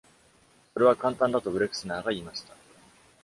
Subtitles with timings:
[0.73, 2.55] それは簡単だとブレクスナーが言いました。